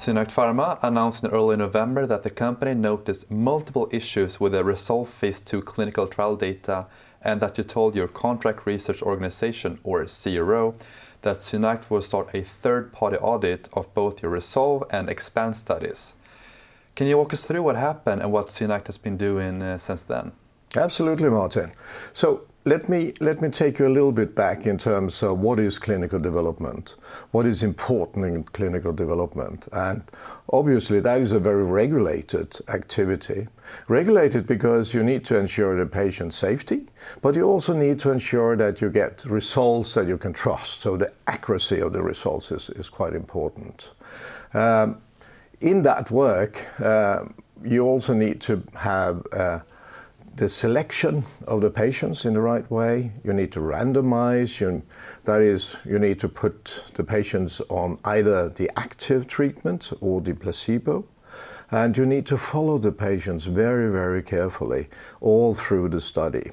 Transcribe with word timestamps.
SynAct 0.00 0.32
Pharma 0.32 0.78
announced 0.82 1.22
in 1.24 1.30
early 1.30 1.58
November 1.58 2.06
that 2.06 2.22
the 2.22 2.30
company 2.30 2.72
noticed 2.72 3.30
multiple 3.30 3.86
issues 3.92 4.40
with 4.40 4.52
the 4.52 4.64
RESOLVE 4.64 5.10
phase 5.10 5.42
2 5.42 5.60
clinical 5.60 6.06
trial 6.06 6.36
data 6.36 6.86
and 7.20 7.42
that 7.42 7.58
you 7.58 7.64
told 7.64 7.94
your 7.94 8.08
contract 8.08 8.64
research 8.64 9.02
organization, 9.02 9.78
or 9.84 10.06
CRO, 10.06 10.74
that 11.20 11.36
SynAct 11.36 11.90
will 11.90 12.00
start 12.00 12.34
a 12.34 12.40
third-party 12.40 13.18
audit 13.18 13.68
of 13.74 13.92
both 13.92 14.22
your 14.22 14.32
RESOLVE 14.32 14.84
and 14.90 15.10
EXPAND 15.10 15.54
studies. 15.54 16.14
Can 16.94 17.06
you 17.06 17.18
walk 17.18 17.34
us 17.34 17.44
through 17.44 17.62
what 17.62 17.76
happened 17.76 18.22
and 18.22 18.32
what 18.32 18.46
SynAct 18.46 18.86
has 18.86 18.96
been 18.96 19.18
doing 19.18 19.60
uh, 19.60 19.76
since 19.76 20.02
then? 20.02 20.32
Absolutely, 20.76 21.28
Martin. 21.28 21.72
So 22.12 22.42
let 22.64 22.88
me 22.88 23.14
let 23.20 23.40
me 23.40 23.48
take 23.48 23.78
you 23.78 23.88
a 23.88 23.88
little 23.88 24.12
bit 24.12 24.34
back 24.34 24.66
in 24.66 24.78
terms 24.78 25.22
of 25.22 25.38
what 25.40 25.58
is 25.58 25.78
clinical 25.78 26.20
development, 26.20 26.94
what 27.32 27.46
is 27.46 27.62
important 27.62 28.26
in 28.26 28.44
clinical 28.44 28.92
development. 28.92 29.66
And 29.72 30.02
obviously, 30.52 31.00
that 31.00 31.20
is 31.20 31.32
a 31.32 31.40
very 31.40 31.64
regulated 31.64 32.56
activity. 32.68 33.48
Regulated 33.88 34.46
because 34.46 34.94
you 34.94 35.02
need 35.02 35.24
to 35.24 35.38
ensure 35.38 35.76
the 35.76 35.86
patient 35.86 36.34
safety, 36.34 36.86
but 37.22 37.34
you 37.34 37.44
also 37.44 37.72
need 37.72 37.98
to 38.00 38.10
ensure 38.12 38.56
that 38.56 38.80
you 38.80 38.90
get 38.90 39.24
results 39.24 39.94
that 39.94 40.06
you 40.06 40.18
can 40.18 40.32
trust. 40.32 40.82
So 40.82 40.96
the 40.96 41.12
accuracy 41.26 41.80
of 41.80 41.92
the 41.92 42.02
results 42.02 42.52
is 42.52 42.88
quite 42.88 43.14
important. 43.14 43.90
Um, 44.54 45.00
in 45.60 45.82
that 45.82 46.10
work, 46.10 46.66
uh, 46.80 47.24
you 47.62 47.84
also 47.84 48.14
need 48.14 48.40
to 48.42 48.62
have 48.74 49.26
uh, 49.32 49.60
the 50.36 50.48
selection 50.48 51.24
of 51.46 51.60
the 51.60 51.70
patients 51.70 52.24
in 52.24 52.34
the 52.34 52.40
right 52.40 52.68
way. 52.70 53.12
You 53.24 53.32
need 53.32 53.52
to 53.52 53.60
randomize. 53.60 54.82
That 55.24 55.42
is, 55.42 55.76
you 55.84 55.98
need 55.98 56.18
to 56.20 56.28
put 56.28 56.90
the 56.94 57.04
patients 57.04 57.60
on 57.68 57.96
either 58.04 58.48
the 58.48 58.70
active 58.76 59.26
treatment 59.26 59.92
or 60.00 60.20
the 60.20 60.34
placebo. 60.34 61.06
And 61.70 61.96
you 61.96 62.04
need 62.06 62.26
to 62.26 62.38
follow 62.38 62.78
the 62.78 62.92
patients 62.92 63.44
very, 63.44 63.90
very 63.90 64.22
carefully 64.22 64.88
all 65.20 65.54
through 65.54 65.90
the 65.90 66.00
study. 66.00 66.50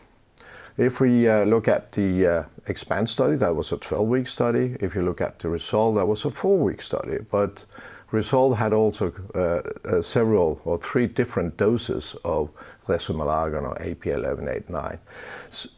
If 0.78 1.00
we 1.00 1.28
uh, 1.28 1.44
look 1.46 1.68
at 1.68 1.92
the 1.94 2.28
uh, 2.28 2.44
EXPAND 2.68 3.10
study, 3.10 3.36
that 3.38 3.56
was 3.56 3.72
a 3.72 3.78
12-week 3.78 4.28
study. 4.28 4.76
If 4.80 4.94
you 4.94 5.02
look 5.02 5.22
at 5.22 5.40
the 5.40 5.50
RESOLVE, 5.50 5.96
that 5.96 6.06
was 6.06 6.24
a 6.24 6.30
4-week 6.30 6.84
study. 6.84 7.18
But 7.32 7.66
RESOLVE 8.12 8.58
had 8.58 8.74
also 8.74 9.12
uh, 9.34 10.04
several 10.04 10.62
or 10.66 10.78
three 10.78 11.08
different 11.08 11.58
doses 11.58 12.16
of 12.24 12.52
resomelagon 12.86 13.64
or 13.64 13.76
AP1189. 13.78 15.00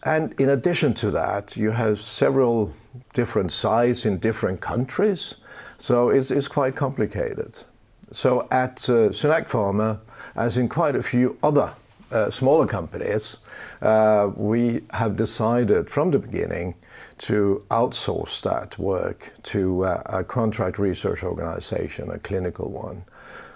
And 0.04 0.34
In 0.38 0.50
addition 0.50 0.94
to 0.96 1.12
that, 1.12 1.56
you 1.56 1.72
have 1.72 2.02
several 2.02 2.74
different 3.14 3.54
sites 3.54 4.06
in 4.06 4.20
different 4.20 4.60
countries, 4.60 5.36
so 5.78 6.10
it's 6.10 6.48
quite 6.50 6.76
complicated. 6.76 7.64
So 8.12 8.48
at 8.52 8.78
SynAct 8.78 9.50
Pharma, 9.50 10.00
as 10.36 10.58
in 10.58 10.68
quite 10.68 10.96
a 10.96 11.04
few 11.04 11.38
other 11.42 11.74
Uh, 12.12 12.32
smaller 12.32 12.66
companies, 12.66 13.38
uh, 13.84 14.32
we 14.36 14.82
have 14.92 15.16
decided 15.16 15.92
from 15.92 16.10
the 16.10 16.18
beginning 16.18 16.74
to 17.20 17.64
outsource 17.70 18.42
that 18.42 18.80
work 18.80 19.32
to 19.44 19.86
uh, 19.86 20.02
a 20.08 20.24
contract 20.24 20.80
research 20.80 21.24
organization, 21.24 22.10
a 22.10 22.18
clinical 22.18 22.72
one, 22.72 23.04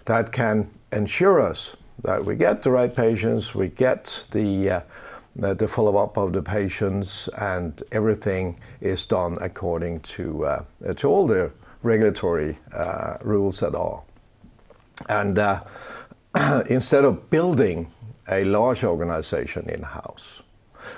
that 0.05 0.31
can 0.31 0.69
ensure 0.91 1.41
us 1.41 1.75
that 2.03 2.23
we 2.23 2.35
get 2.35 2.61
the 2.61 2.69
right 2.69 2.95
patients, 2.95 3.55
we 3.55 3.69
get 3.69 4.27
the 4.31 5.67
follow-up 5.67 6.15
of 6.15 6.33
the 6.33 6.43
patients, 6.43 7.27
and 7.29 7.81
everything 7.91 8.59
is 8.81 9.03
done 9.03 9.35
according 9.41 9.99
to 10.01 10.45
all 11.03 11.25
the 11.25 11.51
regulatory 11.81 12.55
rules 13.23 13.63
at 13.63 13.73
all. 13.73 14.05
And 15.09 15.39
instead 16.69 17.03
of 17.03 17.31
building 17.31 17.88
a 18.29 18.44
large 18.44 18.84
organization 18.84 19.69
in-house, 19.69 20.44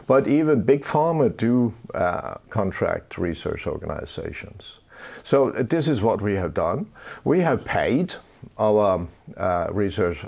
but 0.08 0.28
even 0.28 0.64
big 0.64 0.84
pharma 0.84 1.36
do 1.36 1.74
uh, 1.94 2.36
contract 2.50 3.18
research 3.18 3.68
organizations. 3.68 4.80
So 5.24 5.50
uh, 5.50 5.64
this 5.64 5.88
is 5.88 6.02
what 6.02 6.22
we 6.22 6.36
have 6.36 6.54
done. 6.54 6.88
We 7.24 7.42
have 7.42 7.66
paid 7.66 8.16
our 8.58 9.08
uh, 9.38 9.68
research 9.72 10.26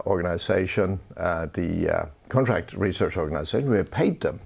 organization, 0.00 1.00
the 1.16 2.10
contract 2.28 2.72
research 2.74 3.16
organization, 3.16 3.70
we 3.70 3.76
have 3.76 3.90
paid 3.90 4.20
them 4.20 4.40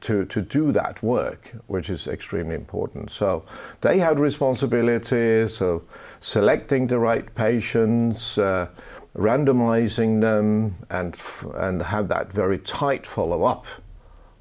to 0.00 0.24
to 0.26 0.40
do 0.40 0.72
that 0.72 1.02
work, 1.02 1.54
which 1.66 1.90
is 1.90 2.06
extremely 2.06 2.54
important. 2.54 3.10
So 3.10 3.44
they 3.80 3.98
had 3.98 4.18
responsibilities 4.18 5.60
of 5.60 5.82
selecting 6.20 6.86
the 6.86 6.98
right 6.98 7.34
patients, 7.34 8.38
uh, 8.38 8.68
randomizing 9.16 10.20
them, 10.20 10.76
and 10.90 11.16
and 11.54 11.82
have 11.82 12.08
that 12.08 12.32
very 12.32 12.58
tight 12.58 13.06
follow-up 13.06 13.66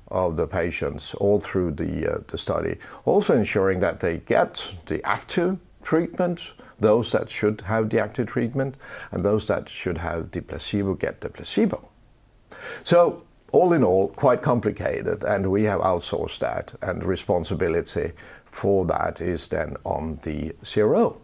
of 0.08 0.36
the 0.38 0.48
patients 0.48 1.16
all 1.16 1.40
through 1.40 1.72
the 1.72 2.14
uh, 2.14 2.18
the 2.28 2.38
study. 2.38 2.78
Also 3.06 3.34
ensuring 3.34 3.80
that 3.80 4.00
they 4.00 4.18
get 4.18 4.74
the 4.86 5.04
active 5.04 5.58
treatment, 5.84 6.54
those 6.80 7.12
that 7.12 7.30
should 7.30 7.62
have 7.62 7.90
the 7.90 8.00
active 8.00 8.28
treatment, 8.28 8.78
and 9.12 9.24
those 9.24 9.48
that 9.48 9.70
should 9.70 9.98
have 9.98 10.32
the 10.32 10.42
placebo 10.42 10.94
get 10.94 11.22
the 11.22 11.30
placebo. 11.30 11.90
All 13.54 13.72
in 13.74 13.84
all, 13.84 14.10
quite 14.10 14.42
complicated, 14.42 15.24
and 15.24 15.50
we 15.52 15.64
have 15.64 15.80
outsourced 15.80 16.40
that, 16.40 16.74
and 16.82 17.06
responsibility 17.06 18.12
for 18.46 18.86
that 18.86 19.22
is 19.22 19.48
then 19.48 19.78
on 19.86 20.20
the 20.24 20.54
CRO. 20.64 21.22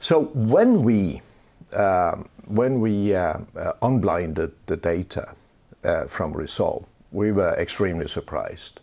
So 0.00 0.24
when 0.34 0.82
we 0.82 1.22
when 2.46 2.80
we 2.80 3.14
uh 3.14 3.38
unblinded 3.82 4.52
the 4.66 4.76
data 4.76 5.34
from 6.08 6.32
RESOLVE, 6.34 6.86
we 7.12 7.32
were 7.32 7.54
extremely 7.58 8.08
surprised 8.08 8.80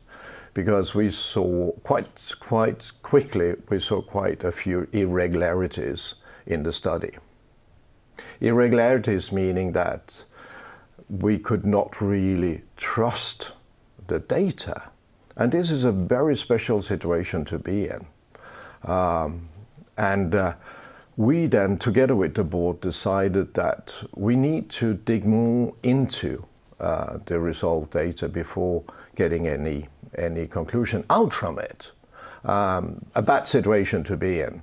because 0.55 0.95
we 0.95 1.09
saw 1.11 1.71
quite 1.83 2.33
quite 2.39 2.91
quickly 3.03 3.55
we 3.69 3.79
saw 3.79 4.01
quite 4.01 4.43
a 4.43 4.51
few 4.51 4.87
irregularities 4.93 6.15
in 6.47 6.63
the 6.63 6.73
study. 6.73 7.11
Irregularities 8.41 9.31
meaning 9.31 9.73
that 9.73 10.25
we 11.09 11.37
could 11.37 11.65
not 11.65 12.01
really 12.01 12.61
trust 12.77 13.51
the 14.07 14.19
data, 14.19 14.89
and 15.35 15.51
this 15.51 15.69
is 15.69 15.83
a 15.83 15.91
very 15.91 16.35
special 16.35 16.81
situation 16.81 17.45
to 17.45 17.59
be 17.59 17.87
in. 17.87 18.05
Um, 18.89 19.49
and 19.97 20.35
uh, 20.35 20.53
we 21.17 21.47
then, 21.47 21.77
together 21.77 22.15
with 22.15 22.35
the 22.35 22.43
board, 22.43 22.81
decided 22.81 23.53
that 23.53 24.03
we 24.15 24.35
need 24.35 24.69
to 24.69 24.93
dig 24.93 25.25
more 25.25 25.73
into 25.83 26.45
uh, 26.79 27.19
the 27.25 27.39
RESOLVE 27.39 27.89
data 27.89 28.27
before 28.27 28.83
getting 29.15 29.47
any 29.47 29.87
any 30.17 30.47
conclusion 30.47 31.03
out 31.09 31.33
from 31.33 31.59
it. 31.59 31.91
Um, 32.45 33.05
a 33.15 33.21
bad 33.21 33.47
situation 33.47 34.03
to 34.05 34.15
be 34.15 34.39
in. 34.39 34.61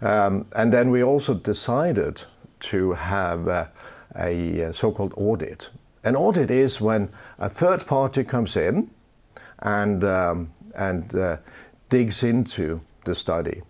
Um, 0.00 0.46
and 0.54 0.72
then 0.72 0.90
we 0.90 1.02
also 1.02 1.34
decided 1.34 2.22
to 2.60 2.92
have 2.92 3.48
uh, 3.48 3.66
a 4.18 4.64
uh, 4.64 4.72
so-called 4.72 5.14
audit. 5.16 5.70
An 6.04 6.16
audit 6.16 6.50
is 6.50 6.80
when 6.80 7.08
a 7.38 7.48
third 7.48 7.86
party 7.86 8.24
comes 8.24 8.56
in 8.56 8.90
and 9.60 10.04
um, 10.04 10.52
and 10.74 11.14
uh, 11.14 11.36
digs 11.88 12.22
into 12.22 12.80
the 13.04 13.14
study, 13.14 13.62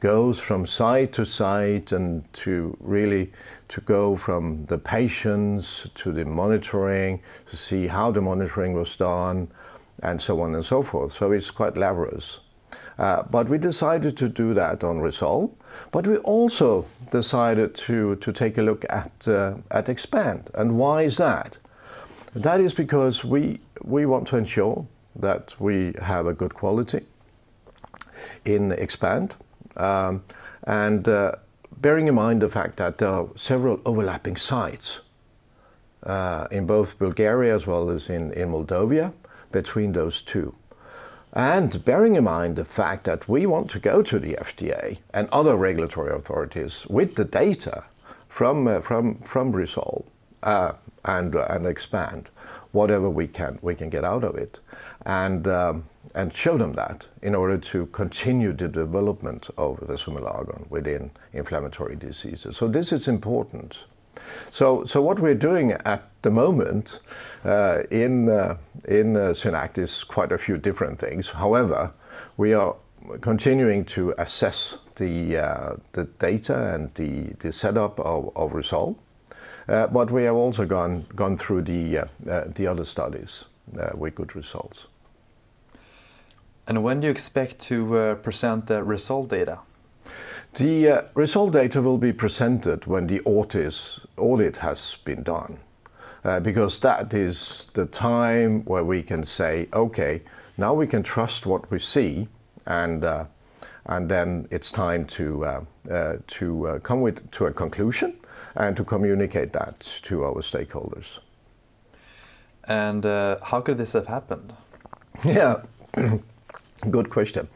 goes 0.00 0.38
from 0.38 0.66
site 0.66 1.12
to 1.14 1.24
site 1.24 1.90
and 1.92 2.30
to 2.32 2.76
really 2.80 3.32
to 3.68 3.80
go 3.80 4.16
from 4.16 4.66
the 4.66 4.78
patients 4.78 5.88
to 5.94 6.12
the 6.12 6.24
monitoring 6.24 7.22
to 7.46 7.56
see 7.56 7.86
how 7.86 8.10
the 8.10 8.20
monitoring 8.20 8.74
was 8.74 8.94
done, 8.96 9.48
and 10.02 10.20
so 10.20 10.40
on 10.40 10.54
and 10.54 10.64
so 10.64 10.82
forth. 10.82 11.12
So 11.12 11.32
it's 11.32 11.50
quite 11.50 11.76
laborious. 11.76 12.40
Uh, 12.98 13.22
we 13.48 13.58
decided 13.58 14.16
to 14.16 14.28
do 14.28 14.54
that 14.54 14.84
on 14.84 15.00
RESOLVE, 15.00 15.50
but 15.90 16.06
we 16.06 16.16
also 16.18 16.86
decided 17.10 17.74
to 17.74 18.16
to 18.16 18.32
take 18.32 18.56
a 18.56 18.62
look 18.62 18.84
at 18.88 19.26
uh, 19.26 19.56
at 19.70 19.88
EXPAND. 19.88 20.50
And 20.54 20.78
why 20.78 21.02
is 21.02 21.16
that? 21.16 21.58
That 22.34 22.60
is 22.60 22.72
because 22.72 23.24
we 23.24 23.60
we 23.82 24.06
want 24.06 24.28
to 24.28 24.36
ensure 24.36 24.86
that 25.16 25.54
we 25.58 25.94
have 26.02 26.26
a 26.26 26.34
good 26.34 26.54
quality 26.54 27.00
in 28.44 28.72
EXPAND, 28.72 29.36
um, 29.76 30.22
and 30.64 31.08
uh, 31.08 31.32
bearing 31.76 32.08
in 32.08 32.14
mind 32.14 32.42
the 32.42 32.48
fact 32.48 32.76
that 32.76 32.98
there 32.98 33.08
are 33.08 33.28
several 33.34 33.80
overlapping 33.84 34.36
sites 34.36 35.00
in 36.50 36.66
both 36.66 36.98
Bulgaria 36.98 37.54
as 37.54 37.66
well 37.66 37.90
as 37.90 38.10
in, 38.10 38.32
in 38.32 38.50
Moldova 38.50 39.12
between 39.50 39.92
those 39.92 40.20
two. 40.22 40.54
And 41.34 41.84
bearing 41.84 42.14
in 42.14 42.24
mind 42.24 42.54
the 42.54 42.64
fact 42.64 43.04
that 43.04 43.28
we 43.28 43.44
want 43.44 43.68
to 43.70 43.80
go 43.80 44.02
to 44.02 44.20
the 44.20 44.34
FDA 44.34 44.98
and 45.12 45.28
other 45.30 45.56
regulatory 45.56 46.14
authorities 46.14 46.86
with 46.88 47.16
the 47.16 47.24
data 47.24 47.84
from 48.28 48.80
from 48.80 49.52
RESOLVE, 49.52 50.04
uh, 50.44 50.72
and 51.04 51.34
uh, 51.34 51.46
and 51.50 51.66
expand 51.66 52.30
whatever 52.70 53.10
we 53.10 53.26
can 53.26 53.58
we 53.62 53.74
can 53.74 53.90
get 53.90 54.04
out 54.04 54.22
of 54.22 54.36
it, 54.36 54.60
and 55.04 55.48
um, 55.48 55.84
and 56.14 56.36
show 56.36 56.56
them 56.56 56.74
that 56.74 57.06
in 57.20 57.34
order 57.34 57.58
to 57.58 57.86
continue 57.86 58.52
the 58.52 58.68
development 58.68 59.50
of 59.58 59.80
resomelagon 59.80 60.70
within 60.70 61.10
inflammatory 61.32 61.96
diseases. 61.96 62.56
So 62.56 62.68
this 62.68 62.92
is 62.92 63.08
important. 63.08 63.84
So, 64.50 64.84
so 64.84 65.02
what 65.02 65.18
we're 65.18 65.34
doing 65.34 65.72
at 65.72 66.02
the 66.22 66.30
moment 66.30 67.00
uh, 67.44 67.82
in 67.90 68.28
uh, 68.28 68.56
in 68.88 69.16
uh, 69.16 69.32
SynAct 69.32 69.78
is 69.78 70.04
quite 70.04 70.32
a 70.32 70.38
few 70.38 70.56
different 70.56 70.98
things. 70.98 71.30
However, 71.30 71.92
we 72.36 72.54
are 72.54 72.76
continuing 73.20 73.84
to 73.84 74.14
assess 74.18 74.78
the 74.96 75.38
uh, 75.38 75.76
the 75.92 76.04
data 76.18 76.74
and 76.74 76.94
the 76.94 77.34
the 77.38 77.52
setup 77.52 78.00
of, 78.00 78.30
of 78.36 78.54
Resolve, 78.54 78.96
uh, 79.68 79.86
but 79.88 80.10
we 80.10 80.24
have 80.24 80.36
also 80.36 80.64
gone 80.64 81.04
gone 81.14 81.36
through 81.36 81.62
the 81.62 81.98
uh, 81.98 82.06
the 82.54 82.66
other 82.66 82.84
studies 82.84 83.44
with 83.94 84.14
good 84.14 84.36
results. 84.36 84.86
And 86.66 86.82
when 86.82 87.00
do 87.00 87.06
you 87.06 87.10
expect 87.10 87.58
to 87.68 88.16
present 88.22 88.66
the 88.66 88.82
Resolve 88.82 89.28
data? 89.28 89.58
The 90.54 90.88
uh, 90.88 91.02
Resolve 91.14 91.50
data 91.50 91.82
will 91.82 91.98
be 91.98 92.12
presented 92.12 92.86
when 92.86 93.08
the 93.08 93.20
audit, 93.22 93.98
audit 94.16 94.58
has 94.58 94.96
been 95.04 95.24
done, 95.24 95.58
uh, 96.22 96.38
because 96.38 96.78
that 96.78 97.12
is 97.12 97.66
the 97.74 97.86
time 97.86 98.64
where 98.64 98.84
we 98.84 99.02
can 99.02 99.24
say, 99.24 99.66
okay, 99.72 100.22
now 100.56 100.72
we 100.72 100.86
can 100.86 101.02
trust 101.02 101.44
what 101.44 101.68
we 101.72 101.80
see, 101.80 102.28
and 102.66 103.02
uh, 103.02 103.24
and 103.86 104.08
then 104.08 104.46
it's 104.52 104.70
time 104.70 105.06
to 105.06 105.44
uh, 105.44 105.64
uh, 105.90 106.16
to 106.28 106.68
uh, 106.68 106.78
come 106.78 107.00
with 107.00 107.28
to 107.32 107.46
a 107.46 107.52
conclusion 107.52 108.16
and 108.54 108.76
to 108.76 108.84
communicate 108.84 109.52
that 109.54 109.80
to 110.02 110.22
our 110.22 110.40
stakeholders. 110.40 111.18
And 112.68 113.04
how 113.04 113.60
could 113.60 113.76
this 113.76 113.92
have 113.94 114.06
happened? 114.06 114.52
Yeah, 115.24 115.62
good 116.90 117.10
question. 117.10 117.48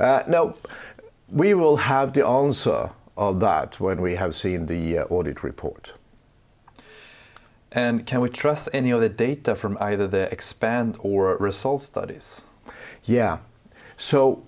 no 0.00 0.56
we 1.30 1.54
will 1.54 1.76
have 1.76 2.12
the 2.12 2.26
answer 2.26 2.90
of 3.16 3.40
that 3.40 3.80
when 3.80 4.00
we 4.00 4.14
have 4.14 4.34
seen 4.34 4.66
the 4.66 4.98
uh, 4.98 5.04
audit 5.04 5.42
report. 5.42 5.92
And 7.72 8.06
can 8.06 8.20
we 8.20 8.30
trust 8.30 8.68
any 8.72 8.90
of 8.90 9.00
the 9.00 9.08
data 9.08 9.54
from 9.54 9.76
either 9.80 10.06
the 10.06 10.32
expand 10.32 10.96
or 11.00 11.36
Resolve 11.36 11.82
studies? 11.82 12.44
Yeah. 13.04 13.38
So 13.96 14.46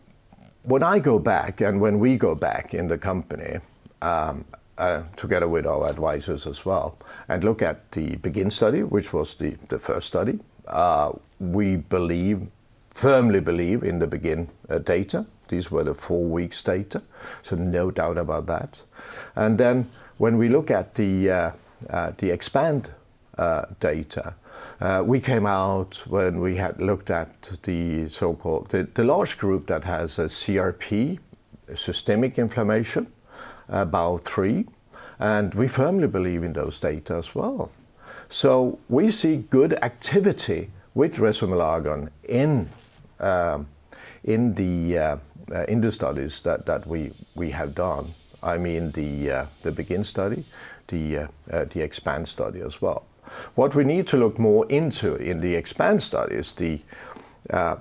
when 0.62 0.82
I 0.82 1.00
go 1.00 1.18
back 1.18 1.60
and 1.60 1.80
when 1.80 1.98
we 1.98 2.16
go 2.16 2.34
back 2.34 2.72
in 2.72 2.88
the 2.88 2.96
company, 2.96 3.58
um, 4.00 4.44
uh, 4.78 5.02
together 5.16 5.46
with 5.48 5.66
our 5.66 5.90
advisors 5.90 6.46
as 6.46 6.64
well, 6.64 6.98
and 7.28 7.44
look 7.44 7.60
at 7.60 7.92
the 7.92 8.16
Begin 8.16 8.50
study, 8.50 8.82
which 8.82 9.12
was 9.12 9.34
the, 9.34 9.56
the 9.68 9.78
first 9.78 10.06
study, 10.06 10.38
uh, 10.68 11.12
we 11.38 11.76
believe, 11.76 12.46
firmly 12.90 13.40
believe 13.40 13.82
in 13.82 13.98
the 13.98 14.06
Begin 14.06 14.48
uh, 14.70 14.78
data 14.78 15.26
these 15.50 15.70
were 15.70 15.84
the 15.84 15.94
four 15.94 16.24
weeks 16.24 16.62
data, 16.62 17.02
so 17.42 17.56
no 17.56 17.90
doubt 17.90 18.16
about 18.16 18.46
that. 18.46 18.82
And 19.36 19.58
then 19.58 19.90
when 20.16 20.38
we 20.38 20.48
look 20.48 20.70
at 20.70 20.94
the, 20.94 21.30
uh, 21.30 21.50
uh, 21.90 22.12
the 22.16 22.30
expand 22.30 22.92
uh, 23.36 23.66
data, 23.78 24.34
uh, 24.80 25.02
we 25.04 25.20
came 25.20 25.46
out 25.46 26.02
when 26.06 26.40
we 26.40 26.56
had 26.56 26.80
looked 26.80 27.10
at 27.10 27.58
the 27.64 28.08
so-called, 28.08 28.70
the, 28.70 28.84
the 28.94 29.04
large 29.04 29.36
group 29.36 29.66
that 29.66 29.84
has 29.84 30.18
a 30.18 30.24
CRP, 30.24 31.18
systemic 31.74 32.38
inflammation, 32.38 33.06
about 33.68 34.24
three, 34.24 34.66
and 35.18 35.54
we 35.54 35.68
firmly 35.68 36.06
believe 36.06 36.42
in 36.42 36.54
those 36.54 36.80
data 36.80 37.14
as 37.14 37.34
well. 37.34 37.70
So 38.28 38.78
we 38.88 39.10
see 39.10 39.36
good 39.36 39.74
activity 39.82 40.70
with 40.94 41.16
resomelagon 41.16 42.08
in 42.28 42.70
um, 43.20 43.68
in 44.24 44.54
the 44.54 44.98
uh, 44.98 45.16
uh, 45.52 45.64
in 45.64 45.80
the 45.80 45.92
studies 45.92 46.40
that, 46.42 46.66
that 46.66 46.86
we, 46.86 47.12
we 47.34 47.50
have 47.50 47.74
done. 47.74 48.14
I 48.42 48.56
mean 48.56 48.90
the, 48.92 49.30
uh, 49.30 49.46
the 49.62 49.72
BEGIN 49.72 50.04
study, 50.04 50.44
the, 50.88 51.18
uh, 51.18 51.28
uh, 51.50 51.64
the 51.64 51.82
EXPAND 51.82 52.26
study 52.26 52.60
as 52.60 52.80
well. 52.80 53.04
What 53.54 53.74
we 53.74 53.84
need 53.84 54.06
to 54.08 54.16
look 54.16 54.38
more 54.38 54.66
into 54.66 55.14
in 55.16 55.40
the 55.40 55.54
EXPAND 55.54 56.00
study 56.00 56.36
is 56.36 56.52
the, 56.52 56.80
uh, 57.50 57.76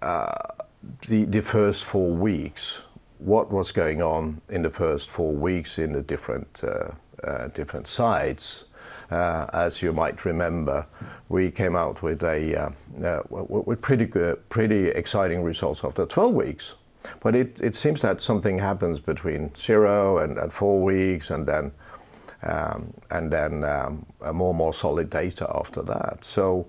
the, 0.00 1.24
the 1.24 1.42
first 1.42 1.84
four 1.84 2.10
weeks. 2.10 2.82
What 3.18 3.50
was 3.50 3.72
going 3.72 4.02
on 4.02 4.40
in 4.48 4.62
the 4.62 4.70
first 4.70 5.10
four 5.10 5.32
weeks 5.32 5.78
in 5.78 5.92
the 5.92 6.02
different, 6.02 6.62
different 7.54 7.88
sites 7.88 8.64
uh, 9.10 9.46
as 9.52 9.82
you 9.82 9.92
might 9.92 10.24
remember, 10.24 10.86
we 11.28 11.50
came 11.50 11.76
out 11.76 12.02
with 12.02 12.22
a 12.22 12.56
uh, 12.56 12.70
uh, 13.04 13.22
with 13.30 13.80
pretty 13.80 14.06
good, 14.06 14.48
pretty 14.48 14.88
exciting 14.88 15.42
results 15.42 15.84
after 15.84 16.06
12 16.06 16.32
weeks. 16.34 16.74
But 17.20 17.34
it, 17.34 17.60
it 17.60 17.74
seems 17.74 18.02
that 18.02 18.20
something 18.20 18.58
happens 18.58 19.00
between 19.00 19.54
zero 19.54 20.18
and, 20.18 20.38
and 20.38 20.52
four 20.52 20.82
weeks, 20.82 21.30
and 21.30 21.46
then 21.46 21.72
um, 22.42 22.92
and 23.10 23.30
then 23.30 23.64
um, 23.64 24.06
more 24.32 24.50
and 24.50 24.58
more 24.58 24.74
solid 24.74 25.10
data 25.10 25.50
after 25.54 25.82
that. 25.82 26.24
So 26.24 26.66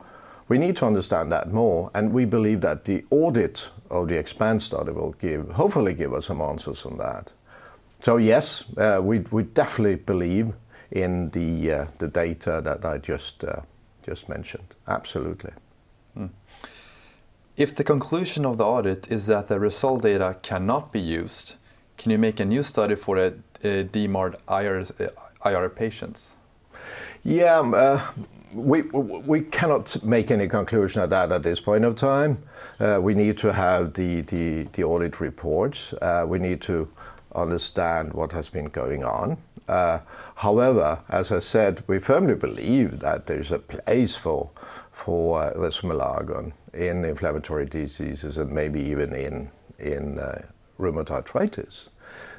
we 0.48 0.58
need 0.58 0.76
to 0.78 0.86
understand 0.86 1.32
that 1.32 1.52
more, 1.52 1.92
and 1.94 2.14
we 2.14 2.26
believe 2.26 2.62
that 2.62 2.86
the 2.86 3.06
audit 3.10 3.70
of 3.90 4.08
the 4.08 4.18
expand 4.18 4.62
study 4.62 4.92
will 4.92 5.12
give, 5.14 5.50
hopefully, 5.52 5.94
give 5.94 6.14
us 6.14 6.26
some 6.26 6.42
answers 6.42 6.86
on 6.86 6.98
that. 6.98 7.34
So 8.02 8.18
yes, 8.18 8.64
uh, 8.78 9.00
we 9.04 9.20
we 9.32 9.44
definitely 9.44 9.96
believe 9.96 10.54
in 10.92 11.30
the 11.32 11.72
uh, 11.72 11.86
the 12.00 12.08
data 12.08 12.62
that 12.64 12.86
I 12.86 12.98
just 12.98 13.44
uh, 13.44 13.62
just 14.06 14.30
mentioned. 14.30 14.76
Absolutely. 14.88 15.52
If 17.58 17.74
the 17.74 17.84
conclusion 17.84 18.46
of 18.46 18.60
the 18.60 18.66
audit 18.66 19.12
is 19.12 19.26
that 19.26 19.48
the 19.48 19.60
Resolve 19.60 20.04
data 20.04 20.38
cannot 20.44 20.92
be 20.92 21.00
used, 21.00 21.56
can 21.98 22.12
you 22.12 22.20
make 22.20 22.40
a 22.40 22.46
new 22.46 22.62
study 22.62 22.94
for 22.94 23.18
a, 23.18 23.34
a 23.64 23.84
DMARD 23.84 24.36
IR, 24.48 24.86
IR 25.44 25.70
patients? 25.70 26.36
Yeah, 27.24 27.58
um, 27.58 27.74
uh, 27.74 28.00
we, 28.54 28.84
we 28.84 29.42
cannot 29.42 30.04
make 30.04 30.30
any 30.30 30.48
conclusion 30.48 31.02
of 31.02 31.10
that 31.10 31.32
at 31.32 31.42
this 31.42 31.60
point 31.60 31.84
of 31.84 31.96
time. 31.96 32.44
Uh, 32.80 33.00
we 33.02 33.16
need 33.16 33.40
to 33.40 33.52
have 33.52 33.94
the, 33.96 34.22
the, 34.22 34.68
the 34.74 34.84
audit 34.84 35.20
reports. 35.20 35.94
Uh, 35.94 36.26
we 36.28 36.38
need 36.38 36.62
to 36.62 36.88
understand 37.34 38.14
what 38.14 38.34
has 38.34 38.50
been 38.50 38.66
going 38.66 39.04
on. 39.04 39.36
Uh, 39.68 40.00
however, 40.36 41.00
as 41.10 41.32
I 41.32 41.40
said, 41.40 41.84
we 41.88 41.98
firmly 41.98 42.36
believe 42.36 43.00
that 43.00 43.26
there's 43.26 43.52
a 43.52 43.60
place 43.60 44.16
for 44.16 44.52
for 44.98 45.42
uh, 45.44 45.54
resomelagon 45.54 46.52
in 46.74 47.06
inflammatory 47.06 47.66
diseases 47.66 48.38
and 48.38 48.52
maybe 48.52 48.82
even 48.82 49.14
in 49.14 49.50
in 49.80 50.18
uh, 50.18 50.42
rheumatoid 50.80 51.12
arthritis. 51.12 51.90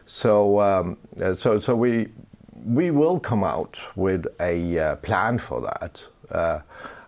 So 0.06 0.60
um, 0.60 0.96
uh, 1.22 1.34
so 1.34 1.60
so 1.60 1.76
we 1.76 2.08
we 2.64 2.90
will 2.90 3.20
come 3.20 3.44
out 3.44 3.78
with 3.94 4.26
a 4.40 4.78
uh, 4.78 4.96
plan 4.96 5.38
for 5.38 5.60
that. 5.60 6.02
Uh, 6.30 6.60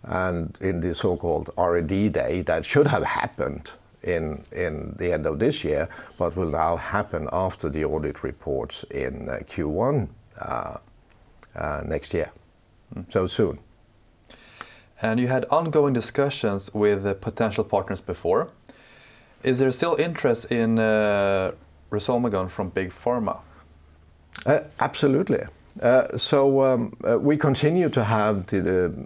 and 0.04 0.56
in 0.60 0.80
the 0.80 0.94
so-called 0.94 1.50
R&D 1.58 2.08
day 2.08 2.40
that 2.42 2.64
should 2.64 2.86
have 2.86 3.04
happened 3.04 3.72
in, 4.02 4.44
in 4.50 4.94
the 4.96 5.12
end 5.12 5.26
of 5.26 5.38
this 5.38 5.62
year, 5.62 5.90
but 6.16 6.36
will 6.36 6.48
now 6.50 6.76
happen 6.76 7.28
after 7.32 7.68
the 7.68 7.84
audit 7.84 8.22
reports 8.22 8.84
in 8.84 9.28
uh, 9.28 9.40
Q1 9.40 10.08
uh, 10.38 10.76
uh, 11.54 11.82
next 11.84 12.14
year. 12.14 12.30
Mm. 12.94 13.12
So 13.12 13.26
soon. 13.26 13.58
And 15.02 15.18
you 15.18 15.28
had 15.28 15.46
ongoing 15.50 15.94
discussions 15.94 16.70
with 16.74 17.20
potential 17.20 17.64
partners 17.64 18.00
before. 18.00 18.50
Is 19.42 19.58
there 19.58 19.70
still 19.70 19.96
interest 19.96 20.52
in 20.52 20.78
uh, 20.78 21.52
resomelagon 21.90 22.50
from 22.50 22.68
big 22.68 22.90
pharma? 22.90 23.40
Uh, 24.44 24.60
absolutely. 24.78 25.42
Uh, 25.82 26.16
so 26.16 26.62
um, 26.62 26.94
uh, 27.08 27.18
we 27.18 27.36
continue 27.36 27.88
to 27.88 28.04
have 28.04 28.46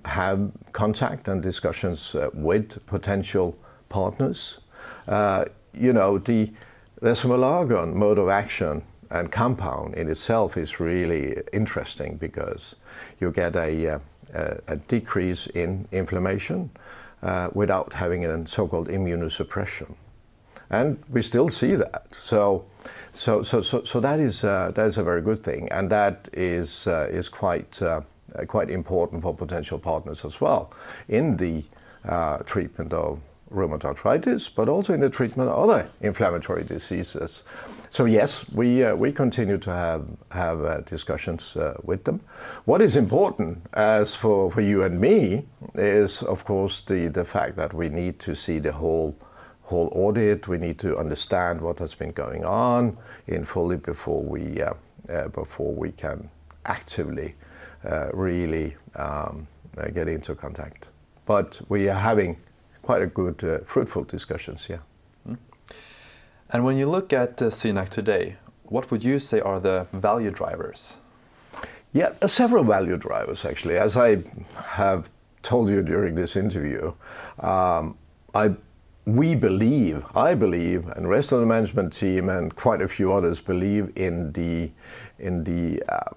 have 0.07 0.51
contact 0.73 1.29
and 1.29 1.43
discussions 1.43 2.17
with 2.33 2.85
potential 2.87 3.57
partners. 3.89 4.59
you 5.73 5.93
know, 5.93 6.19
the 6.19 6.53
resomelagon 7.01 7.95
mode 7.95 8.19
of 8.19 8.29
action 8.29 8.83
and 9.11 9.31
compound 9.31 9.95
in 9.95 10.09
itself 10.09 10.57
is 10.57 10.81
really 10.81 11.37
interesting 11.53 12.17
because 12.17 12.77
you 13.21 13.31
get 13.31 13.55
a, 13.57 13.89
uh, 13.89 13.99
a, 14.33 14.77
decrease 14.77 15.47
in 15.49 15.87
inflammation 15.93 16.71
uh, 17.23 17.49
without 17.53 17.93
having 17.95 18.25
a 18.25 18.47
so-called 18.47 18.89
immunosuppression. 18.89 19.95
And 20.71 20.99
we 21.11 21.23
still 21.23 21.49
see 21.49 21.75
that. 21.75 22.07
So, 22.13 22.65
so, 23.13 23.43
so, 23.43 23.63
so, 23.63 23.85
so 23.85 24.01
that, 24.01 24.19
is, 24.19 24.45
uh, 24.45 24.73
that 24.75 24.87
is 24.87 24.99
a 24.99 25.03
very 25.03 25.23
good 25.23 25.43
thing. 25.43 25.69
And 25.71 25.91
that 25.91 26.29
is, 26.33 26.87
uh, 26.87 27.09
is 27.11 27.29
quite, 27.29 27.81
uh, 27.83 28.01
quite 28.49 28.71
important 28.71 29.23
for 29.23 29.35
potential 29.35 29.79
partners 29.79 30.25
as 30.25 30.41
well 30.41 30.73
in 31.09 31.37
the 31.37 31.65
uh, 32.05 32.39
treatment 32.39 32.93
of 32.93 33.21
rheumatoid 33.51 33.85
arthritis, 33.85 34.49
but 34.49 34.69
also 34.69 34.95
in 34.95 35.01
the 35.01 35.11
treatment 35.11 35.49
of 35.51 35.71
other 35.71 35.89
inflammatory 36.01 36.65
diseases. 36.65 37.45
So 37.91 38.07
yes, 38.07 38.49
we, 38.51 38.83
uh, 38.83 38.97
we 38.97 39.13
continue 39.13 39.59
to 39.59 39.71
have, 39.71 40.07
have 40.33 40.65
uh, 40.65 40.81
discussions 40.81 41.57
uh, 41.57 41.75
with 41.83 42.05
them. 42.05 42.21
What 42.65 42.83
is 42.83 42.97
important 42.97 43.59
as 43.75 44.15
for, 44.17 44.51
for 44.51 44.61
you 44.61 44.83
and 44.83 45.01
me 45.01 45.47
is, 45.75 46.23
of 46.23 46.45
course, 46.45 46.81
the, 46.81 47.09
the 47.09 47.25
fact 47.25 47.57
that 47.57 47.73
we 47.73 47.89
need 47.89 48.19
to 48.21 48.35
see 48.35 48.59
the 48.59 48.73
whole 48.73 49.17
whole 49.65 49.91
audit. 49.95 50.47
We 50.47 50.59
need 50.59 50.79
to 50.81 50.99
understand 50.99 51.61
what 51.61 51.79
has 51.79 51.95
been 51.95 52.13
going 52.13 52.45
on 52.45 52.99
in 53.27 53.45
fully 53.45 53.77
before 53.77 54.23
we 54.23 54.63
uh, 54.63 54.75
uh, 55.09 55.29
before 55.29 55.73
we 55.73 55.91
can 55.93 56.29
actively 56.67 57.35
uh, 57.85 58.09
really 58.13 58.77
um, 58.97 59.47
get 59.93 60.09
into 60.09 60.35
contact. 60.35 60.91
But 61.27 61.61
we 61.69 61.89
are 61.89 61.99
having 61.99 62.37
quite 62.85 63.03
a 63.03 63.07
good, 63.07 63.43
uh, 63.43 63.59
fruitful 63.65 64.05
discussions 64.05 64.67
here. 64.67 64.83
Mm. 65.29 65.39
And 66.51 66.65
when 66.65 66.77
you 66.77 66.87
look 66.87 67.13
at 67.13 67.41
uh, 67.43 67.47
SynAct 67.47 67.89
today, 67.89 68.37
what 68.65 68.91
would 68.91 69.03
you 69.05 69.19
say 69.19 69.41
are 69.41 69.61
the 69.61 69.87
value 69.93 70.31
drivers? 70.31 70.99
Yeah, 71.93 72.13
several 72.27 72.65
value 72.65 72.97
drivers 72.97 73.45
actually. 73.45 73.77
As 73.79 73.97
I 73.97 74.23
have 74.79 75.09
told 75.43 75.71
you 75.71 75.83
during 75.83 76.15
this 76.15 76.37
interview, 76.37 76.93
um, 77.41 77.97
I 78.35 78.55
we 79.07 79.35
believe, 79.35 80.03
I 80.15 80.35
believe, 80.35 80.89
and 80.89 81.05
the 81.05 81.09
rest 81.09 81.31
of 81.33 81.41
the 81.41 81.47
management 81.47 81.93
team 81.93 82.31
and 82.31 82.55
quite 82.57 82.81
a 82.81 82.89
few 82.89 83.13
others 83.13 83.41
believe 83.41 83.93
in 83.97 84.33
the 84.33 84.71
in 85.19 85.45
the 85.45 85.83
uh, 85.89 86.11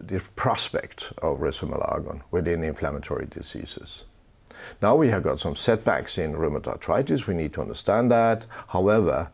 the 0.00 0.20
prospect 0.34 1.12
of 1.18 1.38
resomelagon 1.38 2.22
within 2.30 2.64
inflammatory 2.64 3.26
diseases. 3.26 4.04
Now 4.82 4.96
we 4.96 5.08
have 5.08 5.22
got 5.22 5.40
some 5.40 5.56
setbacks 5.56 6.18
in 6.18 6.34
rheumatoid 6.34 6.68
arthritis. 6.68 7.26
We 7.26 7.34
need 7.34 7.52
to 7.54 7.60
understand 7.60 8.10
that. 8.10 8.46
However, 8.68 9.30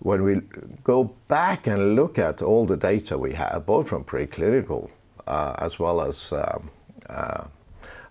when 0.00 0.22
we 0.22 0.40
go 0.82 1.14
back 1.28 1.66
and 1.66 1.94
look 1.94 2.18
at 2.18 2.42
all 2.42 2.66
the 2.66 2.76
data 2.76 3.18
we 3.18 3.34
have, 3.34 3.66
both 3.66 3.88
from 3.88 4.04
preclinical 4.04 4.90
uh, 5.26 5.54
as 5.58 5.78
well 5.78 6.00
as 6.00 6.32
um, 6.32 6.70
uh, 7.08 7.44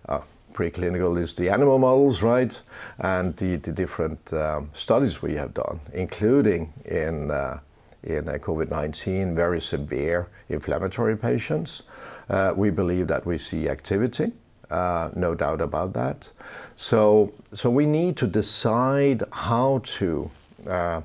uh, 0.08 0.20
preclinical 0.52 1.20
is 1.20 1.34
the 1.34 1.48
animal 1.50 1.78
models, 1.78 2.22
right? 2.22 2.60
And 2.98 3.36
the, 3.36 3.56
the 3.56 3.72
different 3.72 4.32
um, 4.32 4.70
studies 4.74 5.22
we 5.22 5.34
have 5.34 5.54
done, 5.54 5.80
including 5.92 6.72
in, 6.84 7.30
uh, 7.30 7.60
in 8.02 8.28
uh, 8.28 8.32
COVID-19, 8.34 9.34
very 9.34 9.60
severe 9.60 10.28
inflammatory 10.48 11.16
patients. 11.16 11.82
Uh, 12.28 12.52
we 12.56 12.70
believe 12.70 13.06
that 13.08 13.26
we 13.26 13.38
see 13.38 13.68
activity, 13.68 14.32
uh, 14.70 15.10
no 15.14 15.34
doubt 15.34 15.60
about 15.60 15.92
that. 15.94 16.30
So, 16.76 17.32
so 17.52 17.70
we 17.70 17.86
need 17.86 18.16
to 18.18 18.26
decide 18.26 19.22
how 19.32 19.82
to 19.84 20.30
uh, 20.66 21.00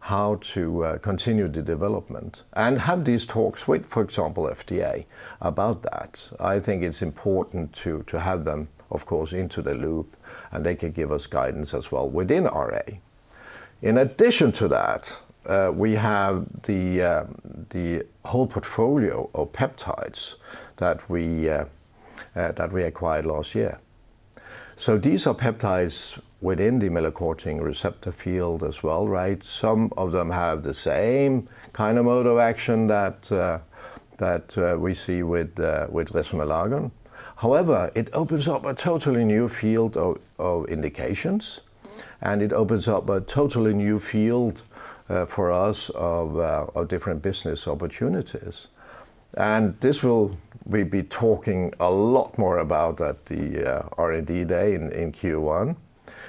how 0.00 0.34
to 0.40 0.84
uh, 0.84 0.98
continue 0.98 1.46
the 1.46 1.62
development 1.62 2.42
and 2.54 2.80
have 2.80 3.04
these 3.04 3.24
talks 3.24 3.68
with, 3.68 3.86
for 3.86 4.02
example, 4.02 4.48
FDA 4.48 5.04
about 5.40 5.82
that. 5.82 6.28
I 6.40 6.58
think 6.58 6.82
it's 6.82 7.02
important 7.02 7.72
to, 7.74 8.02
to 8.08 8.18
have 8.18 8.44
them 8.44 8.66
of 8.92 9.06
course, 9.06 9.32
into 9.32 9.62
the 9.62 9.74
loop, 9.74 10.16
and 10.52 10.64
they 10.64 10.74
can 10.74 10.92
give 10.92 11.10
us 11.10 11.26
guidance 11.26 11.74
as 11.74 11.90
well 11.90 12.08
within 12.08 12.44
RA. 12.44 12.82
In 13.80 13.98
addition 13.98 14.52
to 14.52 14.68
that, 14.68 15.20
uh, 15.46 15.72
we 15.74 15.94
have 15.94 16.46
the, 16.62 17.02
uh, 17.02 17.24
the 17.70 18.06
whole 18.26 18.46
portfolio 18.46 19.28
of 19.34 19.52
peptides 19.52 20.36
that 20.76 21.08
we, 21.10 21.48
uh, 21.48 21.64
that 22.34 22.72
we 22.72 22.82
acquired 22.82 23.24
last 23.24 23.54
year. 23.54 23.78
So 24.76 24.98
these 24.98 25.26
are 25.26 25.34
peptides 25.34 26.20
within 26.40 26.80
the 26.80 26.88
melanocortin 26.88 27.62
receptor 27.62 28.10
field 28.10 28.64
as 28.64 28.82
well, 28.82 29.06
right? 29.06 29.42
Some 29.44 29.92
of 29.96 30.12
them 30.12 30.30
have 30.30 30.62
the 30.62 30.74
same 30.74 31.48
kind 31.72 31.98
of 31.98 32.04
mode 32.06 32.26
of 32.26 32.38
action 32.38 32.88
that, 32.88 33.30
uh, 33.30 33.58
that 34.16 34.58
uh, 34.58 34.76
we 34.78 34.94
see 34.94 35.22
with, 35.22 35.58
with 35.88 36.12
resomelagon. 36.12 36.90
However, 37.36 37.90
it 37.94 38.10
opens 38.12 38.48
up 38.48 38.64
a 38.64 38.74
totally 38.74 39.24
new 39.24 39.48
field 39.48 39.96
of, 39.96 40.18
of 40.38 40.66
indications 40.66 41.60
and 42.20 42.42
it 42.42 42.52
opens 42.52 42.88
up 42.88 43.08
a 43.08 43.20
totally 43.20 43.74
new 43.74 43.98
field 43.98 44.62
uh, 45.08 45.26
for 45.26 45.50
us 45.52 45.90
of, 45.90 46.38
uh, 46.38 46.66
of 46.74 46.88
different 46.88 47.22
business 47.22 47.66
opportunities. 47.66 48.68
And 49.34 49.78
this 49.80 50.02
will 50.02 50.36
we 50.64 50.84
be 50.84 51.02
talking 51.02 51.72
a 51.80 51.90
lot 51.90 52.38
more 52.38 52.58
about 52.58 53.00
at 53.00 53.26
the 53.26 53.78
uh, 53.78 53.88
R&D 53.98 54.44
day 54.44 54.74
in, 54.74 54.92
in 54.92 55.12
Q1. 55.12 55.76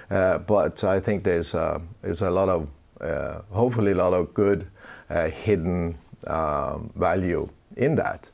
Uh, 0.10 0.38
but 0.40 0.84
I 0.84 1.00
think 1.00 1.24
there's 1.24 1.54
a, 1.54 1.82
there's 2.02 2.22
a 2.22 2.30
lot 2.30 2.50
of, 2.50 2.68
uh, 3.02 3.42
hopefully 3.52 3.92
a 3.92 3.96
lot 3.96 4.14
of 4.14 4.34
good 4.34 4.68
uh, 5.10 5.30
hidden 5.30 5.96
um, 6.28 6.92
value 6.96 7.50
in 7.78 7.96
that. 7.96 8.30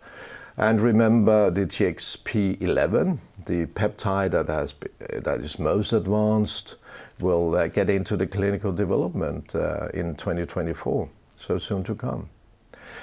And 0.57 0.81
remember 0.81 1.49
the 1.49 1.65
TXP11, 1.65 3.19
the 3.45 3.65
peptide 3.67 4.31
that, 4.31 4.47
has, 4.47 4.75
that 5.13 5.39
is 5.39 5.57
most 5.57 5.93
advanced, 5.93 6.75
will 7.19 7.55
uh, 7.55 7.67
get 7.67 7.89
into 7.89 8.17
the 8.17 8.27
clinical 8.27 8.71
development 8.71 9.55
uh, 9.55 9.87
in 9.93 10.15
2024, 10.15 11.09
so 11.37 11.57
soon 11.57 11.83
to 11.85 11.95
come. 11.95 12.29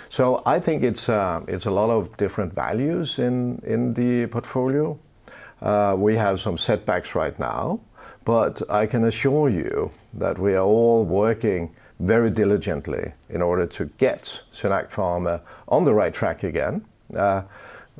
So 0.09 0.43
I 0.47 0.61
think 0.61 0.83
it's, 0.83 1.09
uh, 1.09 1.40
it's 1.49 1.66
a 1.66 1.71
lot 1.71 1.90
of 1.90 2.16
different 2.16 2.55
values 2.55 3.19
in, 3.19 3.61
in 3.64 3.95
the 3.95 4.26
portfolio. 4.26 4.99
Uh, 5.61 5.97
we 5.99 6.16
have 6.16 6.40
some 6.40 6.59
setbacks 6.59 7.14
right 7.14 7.38
now, 7.38 7.81
but 8.25 8.62
I 8.71 8.87
can 8.87 9.05
assure 9.05 9.49
you 9.49 9.90
that 10.14 10.38
we 10.38 10.55
are 10.55 10.64
all 10.64 11.05
working 11.05 11.75
very 11.99 12.31
diligently 12.31 13.12
in 13.31 13.40
order 13.43 13.66
to 13.66 13.87
get 13.97 14.43
SynAct 14.52 14.90
Pharma 14.90 15.40
on 15.69 15.85
the 15.85 15.95
right 15.95 16.12
track 16.12 16.43
again. 16.43 16.85
Uh, 17.14 17.43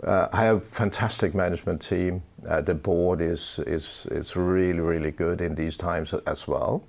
uh, 0.05 0.29
I 0.33 0.45
have 0.45 0.67
fantastic 0.67 1.35
management 1.35 1.81
team. 1.81 2.23
Uh, 2.47 2.61
the 2.61 2.75
board 2.75 3.21
is, 3.21 3.59
is, 3.67 4.07
is 4.11 4.37
really, 4.37 4.81
really 4.81 5.11
good 5.11 5.41
in 5.41 5.55
these 5.55 5.77
times 5.77 6.13
as 6.27 6.47
well. 6.47 6.85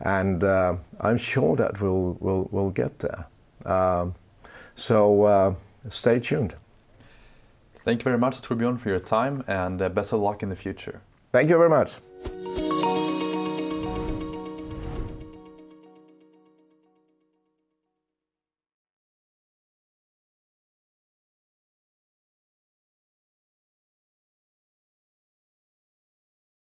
And 0.00 0.42
uh, 0.42 0.76
I'm 1.00 1.18
sure 1.18 1.56
that 1.56 1.80
we'll, 1.80 2.16
we'll, 2.20 2.48
we'll 2.50 2.70
get 2.70 2.98
there. 3.00 3.26
Um, 3.66 4.14
so 4.78 5.24
uh, 5.24 5.54
stay 5.88 6.20
tuned. 6.20 6.54
Thank 7.84 8.00
you 8.00 8.04
very 8.04 8.18
much, 8.18 8.40
Torbjörn, 8.40 8.78
for 8.78 8.90
your 8.90 8.98
time 8.98 9.44
and 9.48 9.80
uh, 9.82 9.88
best 9.88 10.12
of 10.12 10.20
luck 10.20 10.42
in 10.42 10.50
the 10.50 10.56
future. 10.56 11.00
Thank 11.32 11.50
you 11.50 11.56
very 11.56 11.70
much. 11.70 11.96